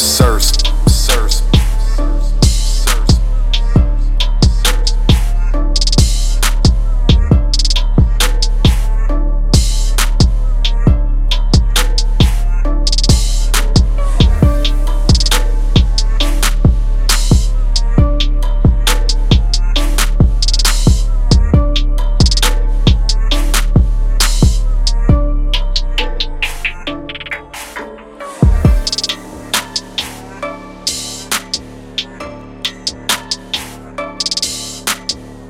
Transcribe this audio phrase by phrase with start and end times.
[0.00, 0.69] absurd.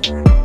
[0.06, 0.39] you